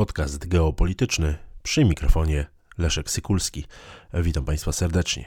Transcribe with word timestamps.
Podcast 0.00 0.48
geopolityczny 0.48 1.38
przy 1.62 1.84
mikrofonie 1.84 2.46
Leszek 2.78 3.10
Sykulski. 3.10 3.64
Witam 4.14 4.44
Państwa 4.44 4.72
serdecznie. 4.72 5.24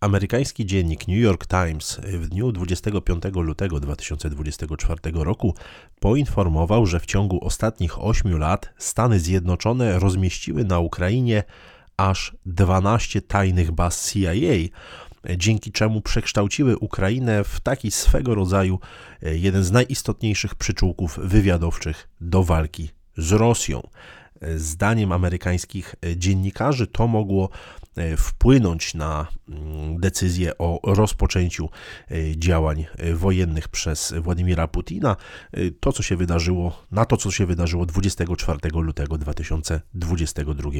Amerykański 0.00 0.66
dziennik 0.66 1.08
New 1.08 1.18
York 1.18 1.46
Times 1.46 2.00
w 2.04 2.28
dniu 2.28 2.52
25 2.52 3.22
lutego 3.34 3.80
2024 3.80 5.00
roku 5.14 5.54
poinformował, 6.00 6.86
że 6.86 7.00
w 7.00 7.06
ciągu 7.06 7.44
ostatnich 7.44 8.04
8 8.04 8.38
lat 8.38 8.74
Stany 8.78 9.20
Zjednoczone 9.20 9.98
rozmieściły 9.98 10.64
na 10.64 10.78
Ukrainie 10.78 11.44
aż 11.96 12.36
12 12.46 13.22
tajnych 13.22 13.72
baz 13.72 14.12
CIA, 14.12 14.32
dzięki 15.36 15.72
czemu 15.72 16.00
przekształciły 16.00 16.78
Ukrainę 16.78 17.44
w 17.44 17.60
taki 17.60 17.90
swego 17.90 18.34
rodzaju 18.34 18.78
e, 19.22 19.36
jeden 19.36 19.64
z 19.64 19.70
najistotniejszych 19.70 20.54
przyczółków 20.54 21.18
wywiadowczych 21.22 22.08
do 22.20 22.42
walki 22.42 22.95
z 23.16 23.32
Rosją. 23.32 23.82
E, 24.40 24.58
zdaniem 24.58 25.12
amerykańskich 25.12 25.94
e, 26.04 26.16
dziennikarzy 26.16 26.86
to 26.86 27.06
mogło 27.06 27.48
wpłynąć 28.16 28.94
na 28.94 29.26
mm, 29.48 30.00
decyzję 30.00 30.58
o 30.58 30.80
rozpoczęciu 30.84 31.68
działań 32.36 32.86
wojennych 33.14 33.68
przez 33.68 34.14
Władimira 34.20 34.68
Putina. 34.68 35.16
To, 35.80 35.92
co 35.92 36.02
się 36.02 36.16
wydarzyło, 36.16 36.82
na 36.90 37.04
to, 37.04 37.16
co 37.16 37.30
się 37.30 37.46
wydarzyło 37.46 37.86
24 37.86 38.58
lutego 38.74 39.18
2022 39.18 40.70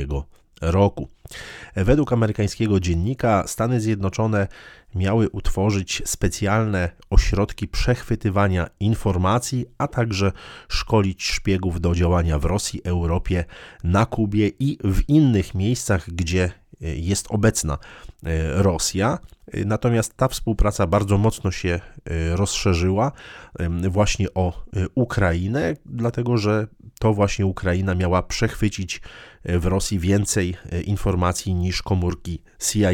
roku. 0.60 1.08
Według 1.76 2.12
amerykańskiego 2.12 2.80
dziennika 2.80 3.44
Stany 3.46 3.80
Zjednoczone 3.80 4.48
miały 4.94 5.30
utworzyć 5.30 6.02
specjalne 6.04 6.88
ośrodki 7.10 7.68
przechwytywania 7.68 8.66
informacji, 8.80 9.66
a 9.78 9.88
także 9.88 10.32
szkolić 10.68 11.24
szpiegów 11.24 11.80
do 11.80 11.94
działania 11.94 12.38
w 12.38 12.44
Rosji, 12.44 12.80
Europie, 12.84 13.44
na 13.84 14.06
Kubie 14.06 14.48
i 14.58 14.78
w 14.84 15.08
innych 15.08 15.54
miejscach, 15.54 16.10
gdzie 16.10 16.52
jest 16.80 17.26
obecna 17.30 17.78
e, 18.24 18.62
Rosja. 18.62 19.18
Natomiast 19.66 20.16
ta 20.16 20.28
współpraca 20.28 20.86
bardzo 20.86 21.18
mocno 21.18 21.50
się 21.50 21.80
e, 22.04 22.36
rozszerzyła 22.36 23.12
właśnie 23.88 24.34
o 24.34 24.52
e, 24.52 24.86
Ukrainę, 24.94 25.74
dlatego 25.86 26.38
że 26.38 26.66
to 26.98 27.14
właśnie 27.14 27.46
Ukraina 27.46 27.94
miała 27.94 28.22
przechwycić 28.22 29.00
w 29.44 29.66
Rosji 29.66 29.98
więcej 29.98 30.56
informacji 30.84 31.54
niż 31.54 31.82
komórki 31.82 32.42
CIA 32.58 32.90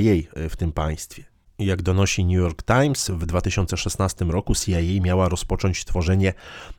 w 0.49 0.57
tym 0.57 0.73
państwie. 0.73 1.32
Jak 1.65 1.83
donosi 1.83 2.25
New 2.25 2.37
York 2.37 2.63
Times, 2.63 3.11
w 3.11 3.27
2016 3.27 4.25
roku 4.25 4.55
CIA 4.55 5.03
miała 5.03 5.29
rozpocząć 5.29 5.85
tworzenie 5.85 6.35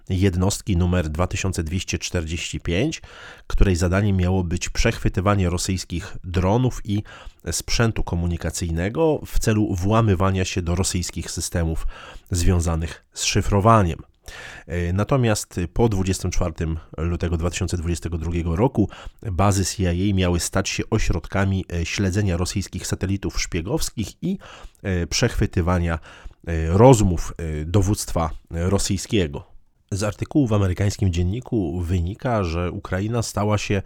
jednostki 0.09 0.77
numer 0.77 1.09
2245, 1.09 3.01
której 3.47 3.75
zadaniem 3.75 4.17
miało 4.17 4.43
być 4.43 4.69
przechwytywanie 4.69 5.49
rosyjskich 5.49 6.17
dronów 6.23 6.81
i 6.85 7.03
sprzętu 7.51 8.03
komunikacyjnego 8.03 9.19
w 9.25 9.39
celu 9.39 9.75
włamywania 9.75 10.45
się 10.45 10.61
do 10.61 10.75
rosyjskich 10.75 11.31
systemów 11.31 11.87
związanych 12.31 13.05
z 13.13 13.23
szyfrowaniem. 13.23 14.12
E, 14.67 14.93
natomiast 14.93 15.59
po 15.73 15.89
24 15.89 16.53
lutego 16.97 17.37
2022 17.37 18.31
roku 18.55 18.89
bazy 19.31 19.65
CIA 19.65 19.91
miały 20.13 20.39
stać 20.39 20.69
się 20.69 20.83
ośrodkami 20.89 21.65
e, 21.73 21.85
śledzenia 21.85 22.37
rosyjskich 22.37 22.87
satelitów 22.87 23.41
szpiegowskich 23.41 24.23
i 24.23 24.37
e, 24.83 25.07
przechwytywania 25.07 25.99
rozmów 26.67 27.33
dowództwa 27.65 28.29
rosyjskiego. 28.51 29.43
Z 29.91 30.03
artykułu 30.03 30.47
w 30.47 30.53
amerykańskim 30.53 31.13
dzienniku 31.13 31.81
wynika, 31.81 32.43
że 32.43 32.71
Ukraina 32.71 33.21
stała 33.21 33.57
się 33.57 33.81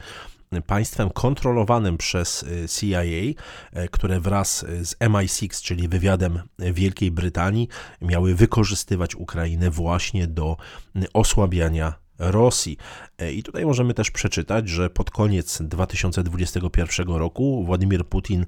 państwem 0.66 1.10
kontrolowanym 1.10 1.98
przez 1.98 2.44
y, 2.44 2.68
CIA, 2.70 3.02
e, 3.02 3.88
które 3.88 4.20
wraz 4.20 4.66
z 4.84 4.96
MI6, 4.96 5.62
czyli 5.64 5.88
wywiadem 5.88 6.42
Wielkiej 6.60 7.12
Brytanii, 7.12 7.68
miały 8.02 8.36
wykorzystywać 8.36 9.16
Ukrainę 9.16 9.70
właśnie 9.70 10.28
do 10.28 10.58
osłabiania 11.14 11.94
Rosji. 12.20 12.78
E, 13.18 13.34
I 13.34 13.44
tutaj 13.44 13.66
możemy 13.66 13.94
też 13.94 14.12
przeczytać, 14.12 14.70
że 14.70 14.90
pod 14.90 15.12
koniec 15.12 15.62
2021 15.62 17.08
roku 17.08 17.64
Władimir 17.66 18.06
Putin, 18.06 18.46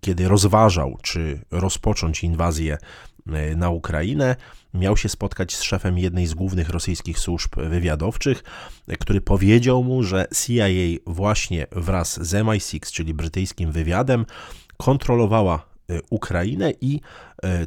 kiedy 0.00 0.28
rozważał, 0.28 0.98
czy 1.02 1.40
rozpocząć 1.50 2.24
inwazję 2.24 2.78
E, 3.26 3.56
na 3.56 3.70
Ukrainę. 3.70 4.36
Miał 4.74 4.96
się 4.96 5.08
spotkać 5.08 5.56
z 5.56 5.62
szefem 5.62 5.98
jednej 5.98 6.26
z 6.26 6.34
głównych 6.34 6.68
rosyjskich 6.70 7.18
służb 7.18 7.50
wywiadowczych, 7.56 8.44
e, 8.88 8.96
który 8.96 9.20
powiedział 9.20 9.84
mu, 9.84 10.02
że 10.02 10.26
CIA 10.34 10.68
właśnie 11.06 11.66
wraz 11.72 12.26
z 12.26 12.34
MI6, 12.34 12.92
czyli 12.92 13.14
brytyjskim 13.14 13.72
wywiadem, 13.72 14.26
kontrolowała 14.76 15.66
e, 15.90 16.00
Ukrainę 16.10 16.72
i, 16.80 17.00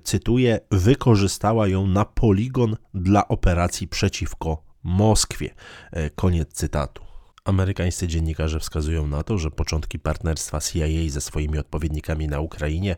cytuję, 0.04 0.60
wykorzystała 0.72 1.68
ją 1.68 1.88
na 1.88 2.06
poligon 2.06 2.78
dla 2.94 3.28
operacji 3.28 3.88
przeciwko 3.88 4.64
Moskwie. 4.84 5.50
Koniec 6.16 6.54
cytatu. 6.54 7.13
Amerykańscy 7.46 8.08
dziennikarze 8.08 8.60
wskazują 8.60 9.08
na 9.08 9.24
to, 9.24 9.38
że 9.38 9.52
początki 9.52 10.00
partnerstwa 10.00 10.60
CIA 10.60 11.10
ze 11.10 11.22
swoimi 11.22 11.58
odpowiednikami 11.58 12.28
na 12.28 12.40
Ukrainie 12.40 12.96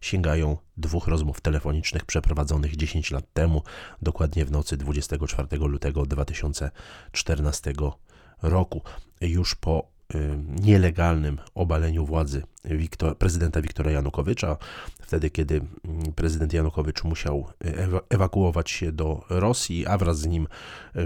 sięgają 0.00 0.56
dwóch 0.76 1.08
rozmów 1.08 1.40
telefonicznych 1.40 2.04
przeprowadzonych 2.04 2.76
10 2.76 3.10
lat 3.10 3.32
temu, 3.32 3.62
dokładnie 4.02 4.44
w 4.44 4.50
nocy 4.50 4.76
24 4.76 5.48
lutego 5.58 6.06
2014 6.06 7.72
roku. 8.42 8.82
Już 9.20 9.54
po 9.54 9.86
y, 10.14 10.38
nielegalnym 10.60 11.38
obaleniu 11.54 12.06
władzy 12.06 12.42
Wiktor, 12.64 13.18
prezydenta 13.18 13.62
Wiktora 13.62 13.90
Janukowycza, 13.90 14.56
wtedy 15.02 15.30
kiedy 15.30 15.54
mm, 15.54 16.12
prezydent 16.12 16.52
Janukowycz 16.52 17.04
musiał 17.04 17.46
ewakuować 18.10 18.70
się 18.70 18.92
do 18.92 19.24
Rosji, 19.30 19.86
a 19.86 19.98
wraz 19.98 20.18
z 20.18 20.26
nim 20.26 20.48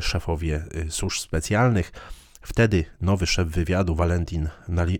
szefowie 0.01 0.65
y, 0.77 0.91
służb 0.91 1.19
specjalnych 1.19 1.93
Wtedy 2.43 2.85
nowy 3.01 3.27
szef 3.27 3.49
wywiadu, 3.49 3.95
Walentin 3.95 4.49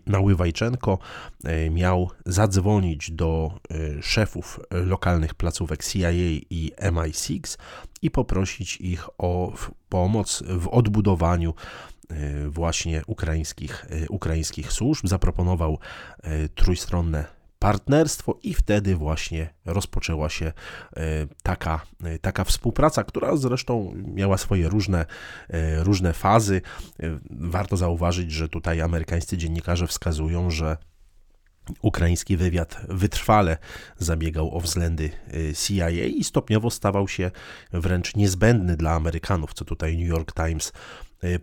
Naływajczenko, 0.07 0.99
e, 1.43 1.69
miał 1.69 2.09
zadzwonić 2.25 3.11
do 3.11 3.59
e, 3.71 4.03
szefów 4.03 4.59
lokalnych 4.71 5.33
placówek 5.33 5.83
CIA 5.83 6.11
i 6.49 6.71
MI6 6.81 7.57
i 8.01 8.11
poprosić 8.11 8.77
ich 8.77 9.09
o 9.17 9.53
pomoc 9.89 10.43
w 10.47 10.67
odbudowaniu 10.67 11.53
e, 12.09 12.49
właśnie 12.49 13.01
ukraińskich, 13.07 13.85
ukraińskich 14.09 14.71
służb. 14.71 15.07
Zaproponował 15.07 15.79
trójstronne 16.55 17.42
partnerstwo 17.63 18.39
i 18.43 18.53
wtedy 18.53 18.95
właśnie 18.95 19.53
rozpoczęła 19.65 20.29
się 20.29 20.45
e, 20.45 21.01
taka, 21.43 21.81
e, 22.03 22.19
taka 22.19 22.43
współpraca, 22.43 23.03
która 23.03 23.35
zresztą 23.35 23.93
miała 23.95 24.37
swoje 24.37 24.69
różne, 24.69 25.05
e, 25.49 25.83
różne 25.83 26.13
fazy. 26.13 26.61
Warto 27.29 27.77
zauważyć, 27.77 28.31
że 28.31 28.49
tutaj 28.49 28.81
amerykańscy 28.81 29.37
dziennikarze 29.37 29.87
wskazują, 29.87 30.51
że 30.51 30.77
Ukraiński 31.81 32.37
wywiad 32.37 32.81
wytrwale 32.89 33.57
zabiegał 33.97 34.57
o 34.57 34.59
względy 34.59 35.09
CIA 35.67 35.89
i 35.89 36.23
stopniowo 36.23 36.69
stawał 36.69 37.07
się 37.07 37.31
wręcz 37.73 38.15
niezbędny 38.15 38.77
dla 38.77 38.91
Amerykanów, 38.91 39.53
co 39.53 39.65
tutaj 39.65 39.97
New 39.97 40.07
York 40.07 40.33
Times 40.33 40.73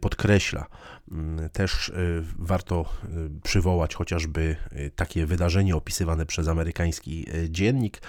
podkreśla. 0.01 0.67
Mm, 1.11 1.51
też 1.51 1.89
e, 1.89 1.93
warto 2.39 2.81
e, 2.81 3.07
przywołać 3.43 3.95
chociażby 3.95 4.57
takie 4.97 5.27
wydarzenie 5.27 5.77
opisywane 5.77 6.27
przez 6.27 6.49
amerykański 6.49 7.27
dziennik 7.49 8.03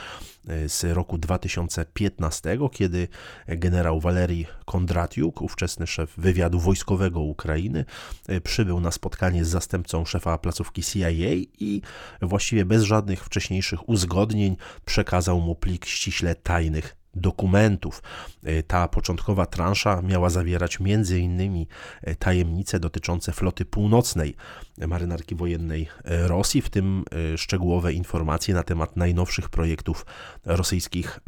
z 0.68 0.84
roku 0.84 1.18
2015, 1.18 2.58
kiedy 2.72 3.08
generał 3.48 4.00
Walerii 4.00 4.48
Kondratiuk, 4.66 5.42
ówczesny 5.42 5.88
szef 5.88 6.14
wywiadu 6.18 6.60
wojskowego 6.60 7.20
Ukrainy, 7.20 7.86
przybył 8.44 8.80
na 8.80 8.92
spotkanie 8.92 9.46
z 9.46 9.48
zastępcą 9.48 10.06
szefa 10.06 10.38
placówki 10.38 10.84
CIA 10.84 11.10
i 11.60 11.82
właściwie 12.22 12.66
bez 12.66 12.84
żadnych 12.84 13.26
wcześniejszych 13.26 13.90
uzgodnień 13.90 14.58
przekazał 14.86 15.42
mu 15.42 15.56
plik 15.56 15.86
ściśle 15.86 16.36
tajnych 16.36 17.01
dokumentów. 17.16 18.04
E, 18.44 18.64
ta 18.64 18.88
początkowa 18.88 19.46
transza 19.46 20.02
miała 20.02 20.30
zawierać 20.30 20.78
m.in. 20.82 21.66
E, 22.02 22.16
tajemnice 22.16 22.80
dotyczące 22.80 23.32
floty 23.32 23.66
północnej 23.66 24.36
marynarki 24.88 25.36
wojennej 25.36 25.88
e, 26.04 26.28
Rosji, 26.28 26.62
w 26.62 26.70
tym 26.70 27.04
szczegółowe 27.38 27.94
informacje 27.94 28.54
na 28.54 28.64
temat 28.64 28.98
najnowszych 28.98 29.50
projektów 29.50 30.06
rosyjskich 30.46 31.20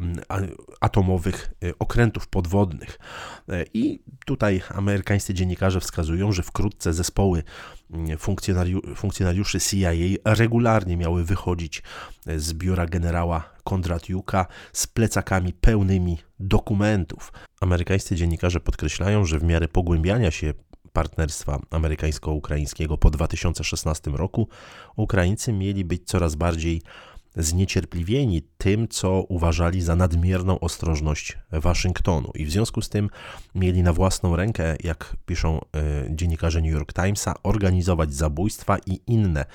atomowych 0.82 1.54
okrętów 1.80 2.28
podwodnych. 2.28 3.00
I 3.74 4.04
tutaj 4.26 4.62
amerykańscy 4.70 5.34
dziennikarze 5.34 5.80
wskazują, 5.80 6.32
że 6.32 6.44
wkrótce 6.44 6.94
zespoły 6.94 7.44
funkcjonariuszy, 8.18 8.96
funkcjonariuszy 8.96 9.60
CIA 9.60 9.92
regularnie 10.26 10.98
miały 10.98 11.24
wychodzić 11.24 11.84
z 12.38 12.54
biura 12.54 12.86
generała 12.86 13.54
Kondratiuka 13.64 14.46
z 14.74 14.88
plecakami 14.88 15.54
pełnymi 15.54 16.18
dokumentów. 16.40 17.34
Amerykańscy 17.62 18.16
dziennikarze 18.16 18.60
podkreślają, 18.60 19.26
że 19.26 19.40
w 19.40 19.44
miarę 19.44 19.68
pogłębiania 19.68 20.32
się 20.32 20.54
partnerstwa 20.94 21.60
amerykańsko-ukraińskiego 21.70 22.98
po 22.98 23.10
2016 23.10 24.12
roku, 24.12 24.48
Ukraińcy 24.96 25.54
mieli 25.54 25.86
być 25.86 26.04
coraz 26.06 26.36
bardziej 26.36 26.82
zniecierpliwieni 27.36 28.42
tym, 28.58 28.88
co 28.88 29.22
uważali 29.22 29.82
za 29.82 29.96
nadmierną 29.96 30.60
ostrożność 30.60 31.38
Waszyngtonu. 31.52 32.32
I 32.36 32.46
w 32.46 32.52
związku 32.52 32.82
z 32.82 32.90
tym 32.90 33.10
mieli 33.56 33.84
na 33.84 33.94
własną 33.94 34.36
rękę, 34.36 34.76
jak 34.84 35.16
piszą 35.26 35.60
e, 35.60 35.62
dziennikarze 36.10 36.62
New 36.62 36.72
York 36.72 36.94
Timesa, 36.94 37.34
organizować 37.44 38.14
zabójstwa 38.14 38.78
i 38.86 39.00
inne 39.08 39.42
e, 39.42 39.46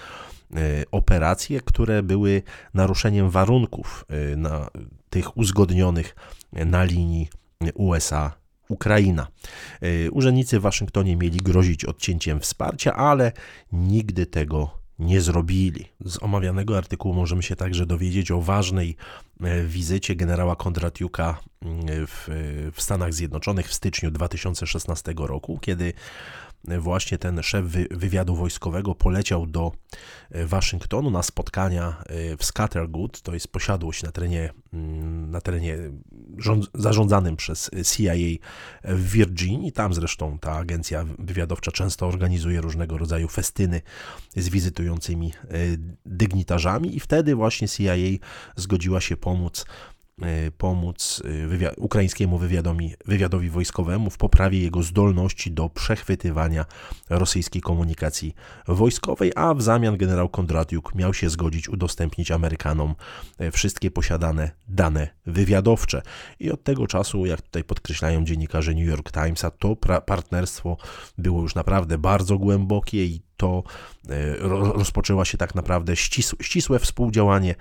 operacje, 0.92 1.60
które 1.60 2.02
były 2.02 2.42
naruszeniem 2.74 3.30
warunków 3.30 4.04
e, 4.08 4.36
na 4.36 4.70
tych 5.10 5.36
uzgodnionych 5.36 6.16
na 6.52 6.84
linii 6.84 7.28
USA 7.74 8.37
Ukraina. 8.68 9.26
Urzędnicy 10.12 10.58
w 10.58 10.62
Waszyngtonie 10.62 11.16
mieli 11.16 11.38
grozić 11.38 11.84
odcięciem 11.84 12.40
wsparcia, 12.40 12.94
ale 12.94 13.32
nigdy 13.72 14.26
tego 14.26 14.78
nie 14.98 15.20
zrobili. 15.20 15.84
Z 16.04 16.22
omawianego 16.22 16.78
artykułu 16.78 17.14
możemy 17.14 17.42
się 17.42 17.56
także 17.56 17.86
dowiedzieć 17.86 18.30
o 18.30 18.40
ważnej 18.40 18.96
e, 19.40 19.64
wizycie 19.64 20.16
generała 20.16 20.56
Kondratiuka 20.56 21.40
mm, 21.62 21.86
w, 22.06 22.28
w 22.74 22.82
Stanach 22.82 23.14
Zjednoczonych 23.14 23.68
w 23.68 23.74
styczniu 23.74 24.10
2016 24.10 25.14
roku, 25.16 25.58
kiedy 25.58 25.92
właśnie 26.64 27.18
ten 27.18 27.42
szef 27.42 27.66
wywiadu 27.90 28.36
wojskowego 28.36 28.94
poleciał 28.94 29.46
do 29.46 29.72
e, 30.30 30.46
Waszyngtonu 30.46 31.10
na 31.10 31.22
spotkania 31.22 32.02
e, 32.06 32.36
w 32.36 32.44
Scattergood, 32.44 33.22
to 33.22 33.34
jest 33.34 33.48
posiadłość 33.48 34.02
na 34.02 34.12
terenie, 34.12 34.52
mm, 34.72 35.30
na 35.30 35.40
terenie 35.40 35.76
zarządzanym 36.74 37.36
przez 37.36 37.70
CIA 37.94 38.14
w 38.84 39.10
Virginii. 39.10 39.72
Tam 39.72 39.94
zresztą 39.94 40.38
ta 40.38 40.52
agencja 40.52 41.04
wywiadowcza 41.18 41.72
często 41.72 42.06
organizuje 42.06 42.60
różnego 42.60 42.98
rodzaju 42.98 43.28
festyny 43.28 43.82
z 44.36 44.48
wizytującymi 44.48 45.32
e, 45.32 45.56
dygnitarzami 46.06 46.96
i 46.96 47.00
wtedy 47.00 47.34
właśnie 47.34 47.68
CIA 47.68 47.94
zgodziła 48.56 49.00
się 49.00 49.16
pomóc 49.16 49.64
E, 49.64 49.97
pomóc 50.58 51.22
e, 51.24 51.46
wywiad 51.46 51.74
ukraińskiemu 51.76 52.38
wywiadowi, 52.38 52.94
wywiadowi 53.06 53.50
wojskowemu 53.50 54.10
w 54.10 54.18
poprawie 54.18 54.60
jego 54.60 54.82
zdolności 54.82 55.50
do 55.50 55.68
przechwytywania 55.68 56.64
rosyjskiej 57.10 57.62
komunikacji 57.62 58.34
wojskowej, 58.68 59.32
a 59.36 59.54
w 59.54 59.62
zamian 59.62 59.96
generał 59.96 60.28
Kondratiuk 60.28 60.94
miał 60.94 61.14
się 61.14 61.30
zgodzić 61.30 61.68
udostępnić 61.68 62.30
Amerykanom 62.30 62.94
e, 63.38 63.50
wszystkie 63.50 63.90
posiadane 63.90 64.50
dane 64.68 65.08
wywiadowcze. 65.26 66.02
I 66.40 66.50
od 66.50 66.62
tego 66.62 66.86
czasu, 66.86 67.26
jak 67.26 67.42
tutaj 67.42 67.64
podkreślają 67.64 68.24
dziennikarze 68.24 68.74
New 68.74 68.86
York 68.86 69.12
Timesa, 69.12 69.50
to 69.50 69.76
partnerstwo 70.06 70.76
było 71.18 71.42
już 71.42 71.54
naprawdę 71.54 71.98
bardzo 71.98 72.38
głębokie 72.38 73.04
i 73.04 73.22
to 73.36 73.62
rozpoczęła 74.74 75.24
się 75.24 75.38
tak 75.38 75.54
naprawdę 75.54 75.96
ścisłe 76.40 76.78
współdziałanie 76.78 77.54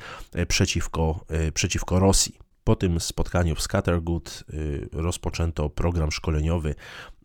przeciwko, 0.47 1.25
przeciwko 1.53 1.99
Rosji. 1.99 2.46
Po 2.67 2.75
tym 2.75 2.99
spotkaniu 2.99 3.55
w 3.55 3.61
Scattergood 3.61 4.43
y, 4.53 4.89
rozpoczęto 4.91 5.69
program 5.69 6.11
szkoleniowy 6.11 6.75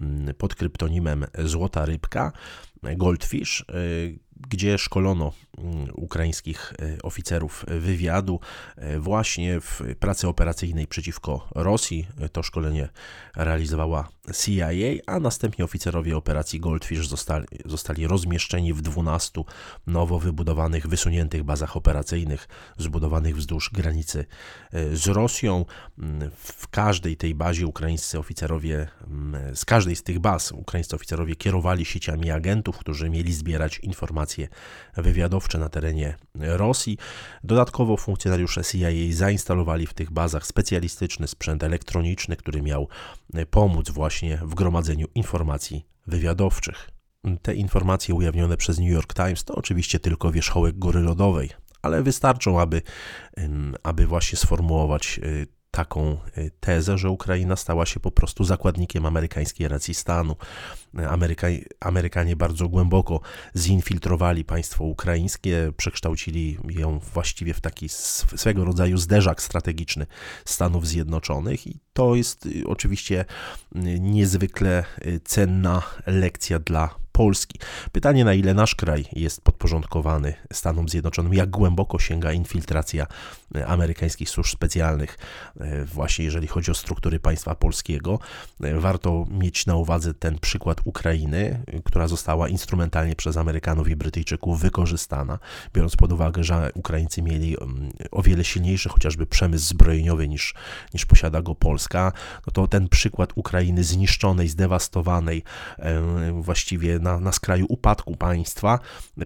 mm, 0.01 0.35
pod 0.35 0.55
kryptonimem 0.55 1.27
Złota 1.45 1.85
Rybka, 1.85 2.33
Goldfish, 2.83 3.61
y, 3.61 4.19
gdzie 4.49 4.79
szkolono 4.79 5.33
mm, 5.59 5.89
ukraińskich 5.95 6.73
e, 6.73 7.03
oficerów 7.03 7.65
wywiadu 7.69 8.41
e, 8.77 8.99
właśnie 8.99 9.61
w 9.61 9.83
pracy 10.01 10.29
operacyjnej 10.29 10.87
przeciwko 10.87 11.49
Rosji. 11.55 12.07
To 12.33 12.43
szkolenie 12.43 12.89
realizowała 13.37 14.09
CIA, 14.35 14.69
a 15.07 15.21
następnie 15.21 15.65
oficerowie 15.65 16.17
operacji 16.17 16.61
Goldfish 16.61 17.09
zostali, 17.09 17.47
zostali 17.65 18.07
rozmieszczeni 18.07 18.73
w 18.73 18.83
12 18.83 19.43
nowo 19.87 20.19
wybudowanych, 20.19 20.87
wysuniętych 20.87 21.43
bazach 21.45 21.77
operacyjnych 21.77 22.49
zbudowanych 22.79 23.37
wzdłuż 23.37 23.71
granicy 23.73 24.25
e, 24.73 24.97
z 24.97 25.07
Rosją. 25.07 25.65
Mm, 25.99 26.31
w 26.37 26.69
każdej 26.69 27.17
tej 27.17 27.35
bazie 27.35 27.67
ukraińscy 27.67 28.19
oficerowie, 28.19 28.89
mm, 29.07 29.57
z 29.57 29.65
każdej 29.65 29.97
z 29.97 30.03
tych 30.03 30.19
baz 30.19 30.53
ukraińscy 30.53 30.97
oficerowie 30.97 31.37
kierowali 31.37 31.85
sieciami 31.85 32.31
agentów, 32.31 32.79
którzy 32.79 33.11
mieli 33.11 33.33
zbierać 33.33 33.79
informacje 33.79 34.32
operacje 34.33 34.49
wywiadowcze 34.97 35.59
na 35.59 35.69
terenie 35.69 36.17
Rosji. 36.35 36.99
Dodatkowo 37.45 37.97
funkcjonariusze 37.97 38.63
CIA 38.65 38.89
zainstalowali 39.13 39.87
w 39.87 39.95
tych 39.95 40.11
bazach 40.11 40.47
specjalistyczny 40.47 41.29
sprzęt 41.29 41.63
elektroniczny, 41.63 42.37
który 42.37 42.63
miał 42.63 42.89
pomóc 43.51 43.91
właśnie 43.91 44.37
w 44.37 44.55
gromadzeniu 44.55 45.07
informacji 45.15 45.87
wywiadowczych. 46.07 46.91
Te 47.43 47.55
informacje 47.55 48.15
ujawnione 48.15 48.57
przez 48.57 48.79
New 48.79 48.91
York 48.91 49.15
Times 49.15 49.45
to 49.45 49.55
oczywiście 49.55 50.01
tylko 50.01 50.33
wierzchołek 50.33 50.79
góry 50.79 51.01
lodowej, 51.01 51.51
ale 51.83 52.03
wystarczą, 52.03 52.61
aby, 52.61 52.83
aby 53.83 54.07
właśnie 54.07 54.39
sformułować 54.39 55.21
y, 55.23 55.47
taką 55.73 56.19
y, 56.39 56.51
tezę, 56.61 56.99
że 56.99 57.11
Ukraina 57.11 57.57
stała 57.57 57.87
się 57.87 58.01
po 58.01 58.11
prostu 58.11 58.45
zakładnikiem 58.45 59.07
amerykańskiej 59.07 59.69
racji 59.69 59.95
stanu. 59.95 60.37
Ameryka, 61.09 61.47
Amerykanie 61.81 62.37
bardzo 62.37 62.69
głęboko 62.69 63.21
zinfiltrowali 63.57 64.45
państwo 64.45 64.85
ukraińskie, 64.85 65.73
przekształcili 65.77 66.59
ją 66.69 66.99
właściwie 66.99 67.55
w 67.55 67.61
taki 67.61 67.89
swego 67.89 68.65
rodzaju 68.65 68.99
zderzak 68.99 69.43
strategiczny 69.43 70.07
Stanów 70.45 70.87
Zjednoczonych 70.87 71.67
i 71.67 71.81
to 71.93 72.15
jest 72.15 72.47
y, 72.47 72.65
oczywiście 72.67 73.25
y, 73.77 73.79
niezwykle 74.01 74.85
cenna 75.25 75.83
lekcja 76.07 76.59
dla 76.59 77.02
Polski. 77.13 77.59
Pytanie, 77.93 78.25
na 78.25 78.35
ile 78.35 78.55
nasz 78.55 78.75
kraj 78.75 79.05
jest 79.13 79.41
podporządkowany 79.41 80.35
Stanom 80.53 80.89
Zjednoczonym, 80.89 81.35
jak 81.35 81.51
głęboko 81.51 81.99
sięga 81.99 82.33
infiltracja 82.33 83.07
e, 83.55 83.67
amerykańskich 83.67 84.31
służb 84.31 84.51
specjalnych, 84.51 85.19
e, 85.61 85.85
właśnie 85.85 86.25
jeżeli 86.25 86.47
chodzi 86.47 86.71
o 86.71 86.75
struktury 86.75 87.21
państwa 87.21 87.55
polskiego. 87.55 88.19
E, 88.63 88.81
warto 88.81 89.27
mieć 89.31 89.67
na 89.67 89.77
uwadze 89.77 90.15
ten 90.15 90.39
przykład 90.39 90.81
Ukrainy, 90.85 91.65
która 91.85 92.09
została 92.09 92.49
instrumentalnie 92.49 93.17
przez 93.17 93.37
Amerykanów 93.37 93.89
i 93.89 93.97
Brytyjczyków 93.97 94.61
wykorzystana, 94.61 95.39
biorąc 95.75 95.97
pod 95.97 96.13
uwagę, 96.13 96.45
że 96.45 96.71
Ukraińcy 96.75 97.23
mieli 97.23 97.57
mm, 97.61 97.91
o 98.11 98.23
wiele 98.23 98.45
silniejszy 98.45 98.89
chociażby 98.89 99.27
przemysł 99.27 99.67
zbrojeniowy 99.67 100.29
niż, 100.29 100.55
niż 100.95 101.07
posiada 101.07 101.43
go 101.43 101.55
Polska, 101.55 102.13
no 102.47 102.53
to 102.53 102.67
ten 102.69 102.89
przykład 102.89 103.33
Ukrainy 103.35 103.85
zniszczonej, 103.85 104.49
zdewastowanej, 104.49 105.43
właściwie 106.33 106.99
na, 107.03 107.21
na 107.21 107.33
skraju 107.33 107.67
upadku 107.69 108.17
państwa, 108.17 108.79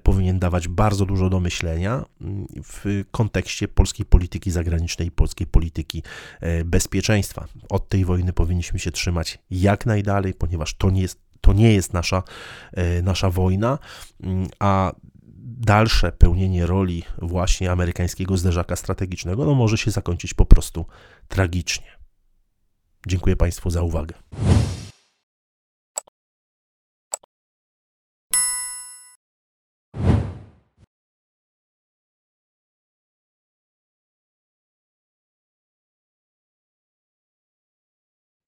powinien 0.03 0.39
dawać 0.39 0.69
bardzo 0.69 1.07
dużo 1.07 1.31
do 1.31 1.41
myślenia 1.41 2.05
mm, 2.21 2.47
w 2.65 3.05
kontekście 3.11 3.69
polskiej 3.69 4.07
polityki 4.07 4.51
zagranicznej 4.51 5.09
i 5.09 5.11
polskiej 5.11 5.47
polityki 5.47 6.03
e, 6.41 6.65
bezpieczeństwa. 6.65 7.47
Od 7.69 7.89
tej 7.89 8.05
wojny 8.05 8.33
powinniśmy 8.33 8.79
się 8.79 8.91
trzymać 8.91 9.39
jak 9.51 9.87
najdalej, 9.87 10.35
ponieważ 10.35 10.75
to 10.75 10.91
nie 10.91 11.03
jest, 11.03 11.21
to 11.41 11.53
nie 11.53 11.73
jest 11.73 11.93
nasza, 11.93 12.23
e, 12.73 13.03
nasza 13.03 13.31
wojna, 13.31 13.79
mm, 14.23 14.47
a 14.59 14.93
dalsze 15.59 16.13
pełnienie 16.13 16.67
roli 16.67 17.03
właśnie 17.23 17.73
amerykańskiego 17.73 18.37
zderzaka 18.37 18.77
strategicznego 18.77 19.45
no 19.45 19.55
może 19.55 19.79
się 19.79 19.91
zakończyć 19.91 20.35
po 20.35 20.47
prostu 20.47 20.87
tragicznie. 21.29 21.87
Dziękuję 23.07 23.37
Państwu 23.37 23.71
za 23.71 23.83
uwagę. 23.83 24.15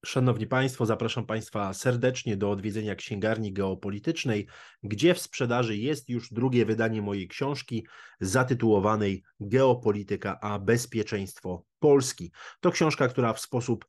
Szanowni 0.08 0.46
Państwo, 0.46 0.86
zapraszam 0.86 1.26
Państwa 1.26 1.72
serdecznie 1.72 2.36
do 2.36 2.50
odwiedzenia 2.50 2.94
księgarni 2.94 3.52
geopolitycznej, 3.52 4.46
gdzie 4.82 5.14
w 5.14 5.20
sprzedaży 5.20 5.76
jest 5.76 6.08
już 6.08 6.32
drugie 6.32 6.64
wydanie 6.64 7.02
mojej 7.02 7.28
książki 7.28 7.86
zatytułowanej 8.20 9.22
Geopolityka 9.40 10.40
a 10.40 10.58
bezpieczeństwo 10.58 11.64
Polski. 11.78 12.32
To 12.60 12.70
książka, 12.70 13.08
która 13.08 13.32
w 13.32 13.40
sposób 13.40 13.86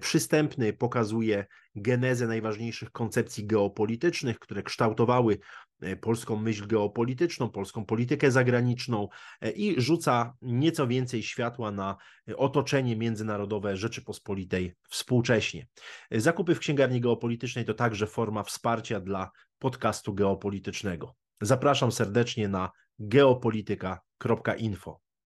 przystępny 0.00 0.72
pokazuje 0.72 1.46
genezę 1.74 2.26
najważniejszych 2.26 2.92
koncepcji 2.92 3.46
geopolitycznych, 3.46 4.38
które 4.38 4.62
kształtowały 4.62 5.38
e, 5.80 5.96
polską 5.96 6.36
myśl 6.36 6.66
geopolityczną, 6.66 7.50
polską 7.50 7.84
politykę 7.84 8.30
zagraniczną 8.30 9.08
e, 9.40 9.50
i 9.50 9.80
rzuca 9.80 10.34
nieco 10.42 10.86
więcej 10.86 11.22
światła 11.22 11.70
na 11.70 11.96
e, 12.28 12.36
otoczenie 12.36 12.96
międzynarodowe 12.96 13.76
Rzeczypospolitej 13.76 14.74
współcześnie. 14.88 15.66
Zakupy 16.10 16.54
w 16.54 16.58
księgarni 16.58 17.00
geopolitycznej 17.00 17.64
to 17.64 17.74
także 17.74 18.06
forma 18.06 18.42
wsparcia 18.42 19.00
dla 19.00 19.30
podcastu 19.58 20.14
geopolitycznego. 20.14 21.14
Zapraszam 21.40 21.92
serdecznie 21.92 22.48
na 22.48 22.70
geopolityka.info. 22.98 25.05